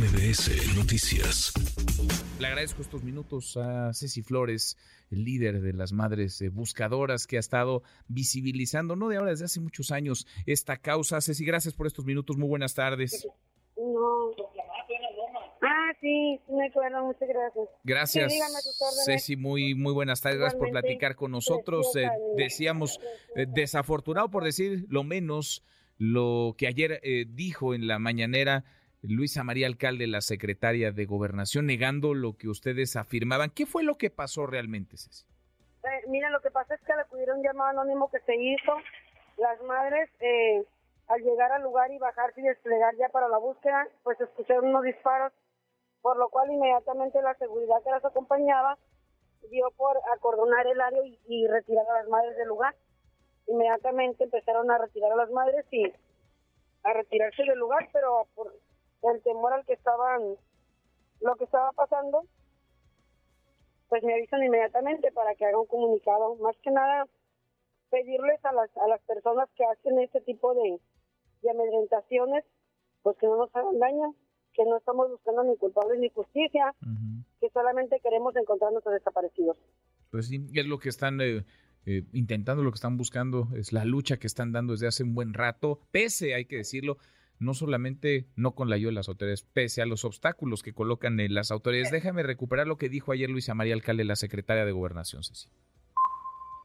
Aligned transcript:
MBS 0.00 0.74
Noticias. 0.78 1.52
Le 2.38 2.46
agradezco 2.46 2.80
estos 2.80 3.02
minutos 3.02 3.58
a 3.58 3.92
Ceci 3.92 4.22
Flores, 4.22 4.78
el 5.10 5.24
líder 5.24 5.60
de 5.60 5.74
las 5.74 5.92
madres 5.92 6.42
buscadoras 6.54 7.26
que 7.26 7.36
ha 7.36 7.40
estado 7.40 7.82
visibilizando, 8.08 8.96
no 8.96 9.10
de 9.10 9.18
ahora, 9.18 9.32
desde 9.32 9.44
hace 9.44 9.60
muchos 9.60 9.90
años, 9.90 10.26
esta 10.46 10.78
causa. 10.78 11.20
Ceci, 11.20 11.44
gracias 11.44 11.74
por 11.74 11.86
estos 11.86 12.06
minutos. 12.06 12.38
Muy 12.38 12.48
buenas 12.48 12.72
tardes. 12.72 13.28
No. 13.76 14.30
Ah, 15.60 15.92
sí, 16.00 16.40
me 16.48 16.68
acuerdo, 16.68 17.04
muchas 17.04 17.28
gracias. 17.28 17.68
Gracias, 17.84 18.32
Ceci, 19.04 19.36
muy, 19.36 19.74
muy 19.74 19.92
buenas 19.92 20.22
tardes, 20.22 20.38
gracias 20.38 20.58
por 20.58 20.70
platicar 20.70 21.14
con 21.14 21.30
nosotros. 21.30 21.94
Eh, 21.96 22.08
decíamos, 22.38 22.98
eh, 23.36 23.44
desafortunado 23.46 24.30
por 24.30 24.44
decir 24.44 24.86
lo 24.88 25.04
menos, 25.04 25.62
lo 25.98 26.54
que 26.56 26.68
ayer 26.68 27.00
eh, 27.02 27.26
dijo 27.28 27.74
en 27.74 27.86
la 27.86 27.98
mañanera 27.98 28.64
Luisa 29.02 29.44
María 29.44 29.66
Alcalde, 29.66 30.06
la 30.06 30.20
secretaria 30.20 30.92
de 30.92 31.06
Gobernación, 31.06 31.66
negando 31.66 32.14
lo 32.14 32.36
que 32.36 32.48
ustedes 32.48 32.96
afirmaban. 32.96 33.50
¿Qué 33.50 33.66
fue 33.66 33.82
lo 33.82 33.96
que 33.96 34.10
pasó 34.10 34.46
realmente, 34.46 34.96
Ceci? 34.96 35.24
Eh, 35.84 36.04
mira, 36.08 36.28
lo 36.30 36.40
que 36.40 36.50
pasa 36.50 36.74
es 36.74 36.80
que 36.82 36.94
le 36.94 37.00
acudieron 37.00 37.38
un 37.38 37.44
llamado 37.44 37.70
anónimo 37.70 38.10
que 38.10 38.20
se 38.20 38.36
hizo. 38.36 38.76
Las 39.38 39.60
madres, 39.62 40.10
eh, 40.20 40.64
al 41.08 41.20
llegar 41.22 41.50
al 41.52 41.62
lugar 41.62 41.90
y 41.90 41.98
bajarse 41.98 42.40
y 42.40 42.44
desplegar 42.44 42.94
ya 42.96 43.08
para 43.08 43.28
la 43.28 43.38
búsqueda, 43.38 43.88
pues 44.02 44.20
escucharon 44.20 44.68
unos 44.68 44.84
disparos, 44.84 45.32
por 46.02 46.18
lo 46.18 46.28
cual 46.28 46.50
inmediatamente 46.50 47.22
la 47.22 47.34
seguridad 47.34 47.82
que 47.82 47.90
las 47.90 48.04
acompañaba 48.04 48.76
dio 49.50 49.70
por 49.76 49.96
acordonar 50.14 50.66
el 50.66 50.80
área 50.80 51.00
y 51.26 51.46
retirar 51.46 51.86
a 51.88 52.00
las 52.00 52.08
madres 52.08 52.36
del 52.36 52.48
lugar 52.48 52.74
inmediatamente 53.50 54.24
empezaron 54.24 54.70
a 54.70 54.78
retirar 54.78 55.12
a 55.12 55.16
las 55.16 55.30
madres 55.30 55.64
y 55.70 55.84
a 56.82 56.92
retirarse 56.92 57.42
del 57.42 57.58
lugar, 57.58 57.88
pero 57.92 58.26
por 58.34 58.54
el 59.02 59.22
temor 59.22 59.52
al 59.52 59.64
que 59.64 59.74
estaban, 59.74 60.36
lo 61.20 61.36
que 61.36 61.44
estaba 61.44 61.72
pasando, 61.72 62.24
pues 63.88 64.02
me 64.04 64.14
avisan 64.14 64.42
inmediatamente 64.44 65.10
para 65.12 65.34
que 65.34 65.44
haga 65.44 65.58
un 65.58 65.66
comunicado. 65.66 66.36
Más 66.36 66.56
que 66.62 66.70
nada, 66.70 67.06
pedirles 67.90 68.44
a 68.44 68.52
las, 68.52 68.70
a 68.76 68.88
las 68.88 69.00
personas 69.02 69.48
que 69.56 69.64
hacen 69.64 69.98
este 69.98 70.20
tipo 70.20 70.54
de, 70.54 70.80
de 71.42 71.50
amedrentaciones, 71.50 72.44
pues 73.02 73.16
que 73.18 73.26
no 73.26 73.36
nos 73.36 73.54
hagan 73.54 73.78
daño, 73.78 74.14
que 74.54 74.64
no 74.64 74.76
estamos 74.76 75.10
buscando 75.10 75.42
ni 75.44 75.56
culpables 75.56 75.98
ni 75.98 76.08
justicia, 76.10 76.74
que 77.40 77.50
solamente 77.50 78.00
queremos 78.00 78.34
encontrar 78.36 78.68
a 78.68 78.72
nuestros 78.72 78.94
desaparecidos. 78.94 79.56
Pues 80.10 80.28
sí, 80.28 80.46
es 80.54 80.66
lo 80.66 80.78
que 80.78 80.88
están 80.88 81.20
eh, 81.20 81.44
eh, 81.86 82.02
intentando, 82.12 82.62
lo 82.62 82.70
que 82.70 82.76
están 82.76 82.96
buscando, 82.96 83.48
es 83.56 83.72
la 83.72 83.84
lucha 83.84 84.18
que 84.18 84.26
están 84.26 84.52
dando 84.52 84.72
desde 84.72 84.88
hace 84.88 85.02
un 85.02 85.14
buen 85.14 85.34
rato, 85.34 85.80
pese, 85.90 86.34
hay 86.34 86.44
que 86.44 86.56
decirlo, 86.56 86.98
no 87.40 87.54
solamente 87.54 88.28
no 88.36 88.54
con 88.54 88.68
la 88.68 88.76
ayuda 88.76 88.90
de 88.90 88.94
las 88.94 89.08
autoridades, 89.08 89.42
pese 89.42 89.82
a 89.82 89.86
los 89.86 90.04
obstáculos 90.04 90.62
que 90.62 90.72
colocan 90.72 91.18
en 91.18 91.34
las 91.34 91.50
autoridades. 91.50 91.90
Déjame 91.90 92.22
recuperar 92.22 92.68
lo 92.68 92.78
que 92.78 92.88
dijo 92.88 93.10
ayer 93.10 93.28
Luisa 93.28 93.54
María 93.54 93.74
Alcalde, 93.74 94.04
la 94.04 94.16
secretaria 94.16 94.64
de 94.64 94.72
Gobernación, 94.72 95.24
Ceci 95.24 95.48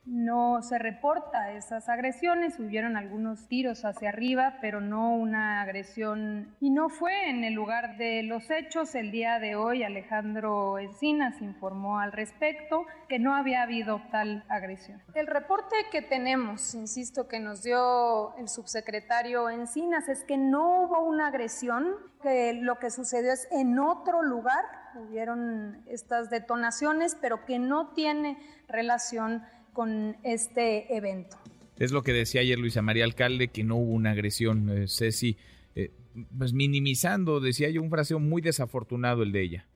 no 0.05 0.61
se 0.61 0.77
reporta 0.77 1.51
esas 1.53 1.89
agresiones, 1.89 2.59
hubieron 2.59 2.95
algunos 2.95 3.47
tiros 3.47 3.85
hacia 3.85 4.09
arriba, 4.09 4.57
pero 4.61 4.79
no 4.79 5.15
una 5.15 5.61
agresión. 5.61 6.55
Y 6.59 6.69
no 6.69 6.89
fue 6.89 7.29
en 7.29 7.43
el 7.43 7.53
lugar 7.53 7.97
de 7.97 8.23
los 8.23 8.49
hechos. 8.51 8.93
El 8.93 9.11
día 9.11 9.39
de 9.39 9.55
hoy 9.55 9.83
Alejandro 9.83 10.77
Encinas 10.77 11.41
informó 11.41 11.99
al 11.99 12.11
respecto 12.11 12.85
que 13.09 13.19
no 13.19 13.35
había 13.35 13.63
habido 13.63 14.01
tal 14.11 14.43
agresión. 14.47 15.01
El 15.15 15.27
reporte 15.27 15.75
que 15.91 16.01
tenemos, 16.01 16.75
insisto, 16.75 17.27
que 17.27 17.39
nos 17.39 17.63
dio 17.63 18.35
el 18.37 18.47
subsecretario 18.47 19.49
Encinas 19.49 20.07
es 20.07 20.23
que 20.23 20.37
no 20.37 20.83
hubo 20.83 21.03
una 21.03 21.27
agresión, 21.27 21.95
que 22.21 22.53
lo 22.53 22.77
que 22.77 22.91
sucedió 22.91 23.33
es 23.33 23.47
en 23.51 23.79
otro 23.79 24.21
lugar, 24.21 24.63
hubieron 24.95 25.83
estas 25.87 26.29
detonaciones, 26.29 27.17
pero 27.19 27.45
que 27.45 27.59
no 27.59 27.89
tiene 27.93 28.37
relación 28.67 29.43
con 29.75 30.15
este 30.23 30.95
evento. 30.95 31.37
Es 31.77 31.91
lo 31.91 32.01
que 32.01 32.13
decía 32.13 32.41
ayer 32.41 32.57
Luisa 32.57 32.81
María 32.81 33.03
Alcalde, 33.03 33.49
que 33.49 33.63
no 33.63 33.75
hubo 33.75 33.91
una 33.91 34.11
agresión, 34.11 34.69
eh, 34.69 34.87
Ceci, 34.87 35.37
eh, 35.75 35.91
pues 36.35 36.53
minimizando, 36.53 37.41
decía 37.41 37.69
yo, 37.69 37.81
un 37.81 37.89
fraseo 37.89 38.17
muy 38.17 38.41
desafortunado 38.41 39.21
el 39.21 39.33
de 39.33 39.41
ella. 39.41 39.67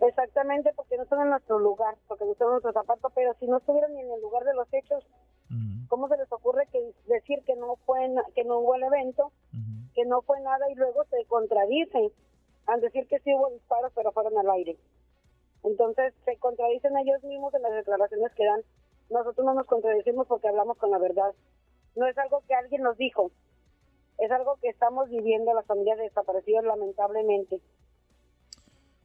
Exactamente, 0.00 0.70
porque 0.76 0.96
no 0.96 1.02
están 1.02 1.22
en 1.22 1.30
nuestro 1.30 1.58
lugar, 1.58 1.96
porque 2.06 2.24
no 2.24 2.32
están 2.32 2.46
en 2.46 2.52
nuestro 2.52 2.72
zapato, 2.72 3.10
pero 3.16 3.34
si 3.40 3.46
no 3.46 3.58
estuvieron 3.58 3.92
ni 3.94 4.00
en 4.00 4.12
el 4.12 4.20
lugar 4.20 4.44
de 4.44 4.54
los 4.54 4.72
hechos, 4.72 5.04
¿cómo 5.88 6.06
se 6.08 6.16
les 6.16 6.30
ocurre 6.30 6.68
que 6.70 6.78
decir 7.08 7.40
que 7.44 7.56
no 7.56 7.74
fue 7.84 7.98
que 8.36 8.44
no 8.44 8.60
hubo 8.60 8.76
el 8.76 8.84
evento, 8.84 9.32
que 9.94 10.04
no 10.04 10.22
fue 10.22 10.40
nada 10.40 10.70
y 10.70 10.76
luego 10.76 11.02
se 11.10 11.24
contradicen 11.26 12.12
al 12.66 12.80
decir 12.80 13.08
que 13.08 13.18
sí 13.20 13.34
hubo 13.34 13.50
disparos, 13.50 13.90
pero 13.96 14.12
fueron 14.12 14.38
al 14.38 14.48
aire? 14.50 14.76
Entonces 15.64 16.14
se 16.24 16.36
contradicen 16.36 16.96
ellos 16.96 17.24
mismos 17.24 17.52
en 17.54 17.62
las 17.62 17.72
declaraciones 17.72 18.32
que 18.34 18.44
dan 18.44 18.60
nosotros 19.10 19.44
no 19.44 19.54
nos 19.54 19.66
contradecimos 19.66 20.26
porque 20.26 20.48
hablamos 20.48 20.76
con 20.78 20.90
la 20.90 20.98
verdad. 20.98 21.34
No 21.96 22.06
es 22.06 22.16
algo 22.18 22.42
que 22.46 22.54
alguien 22.54 22.82
nos 22.82 22.96
dijo, 22.96 23.30
es 24.18 24.30
algo 24.30 24.58
que 24.60 24.68
estamos 24.68 25.08
viviendo 25.08 25.54
las 25.54 25.66
familias 25.66 25.98
desaparecidas 25.98 26.64
lamentablemente. 26.64 27.60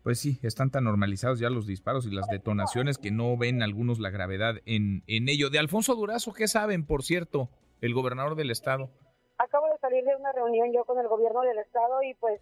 Pues 0.04 0.20
sí, 0.20 0.38
están 0.44 0.70
tan 0.70 0.84
normalizados 0.84 1.40
ya 1.40 1.50
los 1.50 1.66
disparos 1.66 2.06
y 2.06 2.12
las 2.12 2.28
detonaciones 2.28 2.98
que 2.98 3.12
no 3.12 3.38
ven 3.38 3.64
algunos 3.64 4.00
la 4.00 4.10
gravedad 4.10 4.56
en, 4.66 5.04
en 5.08 5.30
ello. 5.30 5.50
De 5.50 5.60
Alfonso 5.60 5.96
Durazo, 5.96 6.34
¿qué 6.34 6.50
saben, 6.50 6.86
por 6.86 7.04
cierto, 7.04 7.50
el 7.80 7.94
gobernador 7.94 8.36
del 8.36 8.52
estado? 8.52 8.90
Acabo 9.38 9.68
de 9.68 9.78
salir 9.78 10.04
de 10.04 10.16
una 10.18 10.34
reunión 10.34 10.74
yo 10.74 10.84
con 10.84 11.00
el 11.00 11.08
gobierno 11.08 11.42
del 11.42 11.58
estado 11.58 12.04
y 12.04 12.14
pues 12.16 12.42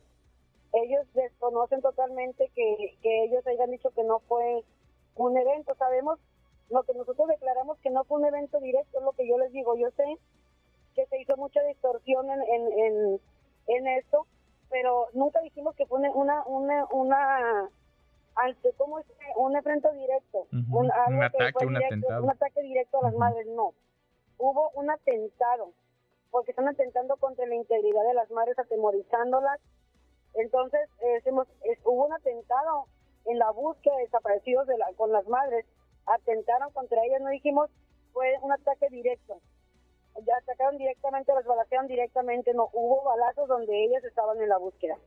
ellos 0.73 1.05
desconocen 1.13 1.81
totalmente 1.81 2.49
que, 2.55 2.97
que 3.01 3.25
ellos 3.25 3.45
hayan 3.45 3.69
dicho 3.69 3.91
que 3.91 4.03
no 4.03 4.19
fue 4.21 4.63
un 5.15 5.37
evento. 5.37 5.75
Sabemos 5.75 6.19
lo 6.71 6.83
que 6.83 6.93
nosotros 6.93 7.27
declaramos 7.27 7.77
que 7.79 7.89
no 7.89 8.03
fue 8.05 8.19
un 8.19 8.25
evento 8.25 8.59
directo, 8.59 8.99
es 8.99 9.03
lo 9.03 9.11
que 9.11 9.27
yo 9.27 9.37
les 9.37 9.51
digo. 9.51 9.75
Yo 9.75 9.89
sé 9.91 10.05
que 10.95 11.05
se 11.05 11.21
hizo 11.21 11.35
mucha 11.37 11.61
distorsión 11.63 12.29
en, 12.29 12.41
en, 12.41 13.21
en, 13.67 13.87
esto, 13.87 14.25
pero 14.69 15.07
nunca 15.13 15.41
dijimos 15.41 15.75
que 15.75 15.85
fue 15.85 15.99
una, 15.99 16.43
una, 16.45 16.85
una, 16.91 17.69
¿cómo 18.77 18.99
es? 18.99 19.05
Un 19.35 19.55
evento 19.55 19.91
directo. 19.91 20.47
un, 20.71 20.91
ataque, 20.91 21.65
un 21.65 21.77
atentado. 21.77 22.23
Un 22.23 22.29
ataque 22.29 22.61
directo 22.61 22.99
a 22.99 23.03
las 23.03 23.15
madres, 23.15 23.47
no. 23.47 23.73
Hubo 24.37 24.69
un 24.71 24.89
atentado, 24.89 25.71
porque 26.29 26.51
están 26.51 26.67
atentando 26.67 27.17
contra 27.17 27.45
la 27.45 27.55
integridad 27.55 28.03
de 28.03 28.13
las 28.13 28.31
madres, 28.31 28.57
atemorizándolas. 28.57 29.59
Entonces, 30.33 30.89
hubo 31.83 32.05
un 32.05 32.13
atentado 32.13 32.85
en 33.25 33.39
la 33.39 33.51
búsqueda 33.51 33.95
de 33.97 34.03
desaparecidos 34.03 34.67
de 34.67 34.77
la, 34.77 34.87
con 34.93 35.11
las 35.11 35.27
madres 35.27 35.65
atentaron 36.05 36.71
contra 36.71 37.03
ellas, 37.05 37.21
no 37.21 37.29
dijimos 37.29 37.69
fue 38.13 38.33
un 38.41 38.51
ataque 38.51 38.87
directo. 38.89 39.39
Ya 40.25 40.33
atacaron 40.41 40.77
directamente, 40.77 41.33
las 41.33 41.45
balacearon 41.45 41.87
directamente, 41.87 42.53
no 42.53 42.69
hubo 42.73 43.03
balazos 43.03 43.47
donde 43.47 43.85
ellas 43.85 44.03
estaban 44.03 44.41
en 44.41 44.49
la 44.49 44.57
búsqueda. 44.57 44.97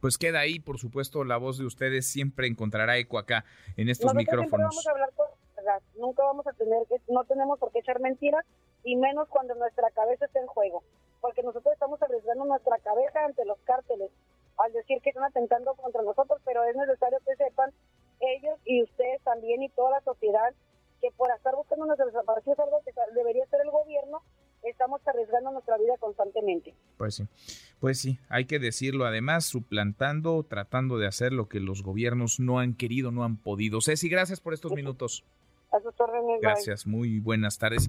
Pues 0.00 0.18
queda 0.18 0.40
ahí, 0.40 0.58
por 0.58 0.78
supuesto, 0.78 1.24
la 1.24 1.36
voz 1.36 1.58
de 1.58 1.66
ustedes 1.66 2.06
siempre 2.06 2.46
encontrará 2.46 2.96
eco 2.96 3.18
acá 3.18 3.44
en 3.76 3.88
estos 3.88 4.14
micrófonos. 4.14 4.70
vamos 4.70 4.86
a 4.86 4.90
hablar 4.90 5.12
con 5.14 5.26
verdad, 5.56 5.82
nunca 5.96 6.22
vamos 6.22 6.46
a 6.46 6.52
tener, 6.52 6.82
no 7.08 7.24
tenemos 7.24 7.58
por 7.58 7.72
qué 7.72 7.80
echar 7.80 8.00
mentiras 8.00 8.44
y 8.84 8.96
menos 8.96 9.28
cuando 9.28 9.54
nuestra 9.54 9.90
cabeza 9.90 10.26
está 10.26 10.38
en 10.38 10.46
juego, 10.46 10.82
porque 11.20 11.42
nosotros 11.42 11.72
estamos 11.72 12.00
arriesgando 12.02 12.44
nuestra 12.44 12.78
cabeza 12.78 13.24
ante 13.24 13.44
los 13.44 13.58
cárteles 13.60 14.10
al 14.58 14.72
decir 14.72 15.00
que 15.02 15.10
están 15.10 15.24
atentando 15.24 15.74
contra 15.74 16.02
nosotros, 16.02 16.40
pero 16.44 16.64
es 16.64 16.76
necesario 16.76 17.18
que 17.26 17.36
sepan 17.36 17.70
ellos 18.20 18.58
y 18.64 18.82
ustedes 18.82 19.22
también 19.22 19.62
y 19.62 19.68
toda 19.70 19.90
la 19.92 20.00
sociedad 20.00 20.54
que 21.00 21.10
por 21.16 21.30
estar 21.30 21.54
buscando 21.54 21.86
nuestros 21.86 22.12
desaparecidos, 22.12 22.58
algo 22.58 22.80
que 22.84 22.92
debería 23.14 23.46
ser 23.46 23.60
el 23.62 23.70
gobierno, 23.70 24.22
estamos 24.62 25.00
arriesgando 25.06 25.50
nuestra 25.52 25.76
vida 25.78 25.94
constantemente. 25.98 26.74
Pues 26.96 27.16
sí, 27.16 27.28
pues 27.80 28.00
sí, 28.00 28.18
hay 28.28 28.46
que 28.46 28.58
decirlo 28.58 29.04
además, 29.04 29.44
suplantando, 29.44 30.42
tratando 30.42 30.98
de 30.98 31.06
hacer 31.06 31.32
lo 31.32 31.48
que 31.48 31.60
los 31.60 31.82
gobiernos 31.82 32.40
no 32.40 32.58
han 32.58 32.74
querido, 32.74 33.10
no 33.10 33.24
han 33.24 33.36
podido. 33.36 33.80
Ceci, 33.80 34.08
gracias 34.08 34.40
por 34.40 34.54
estos 34.54 34.72
minutos. 34.72 35.24
A 35.70 35.80
sus 35.80 35.98
órdenes. 36.00 36.40
Gracias, 36.40 36.86
muy 36.86 37.20
buenas 37.20 37.58
tardes. 37.58 37.88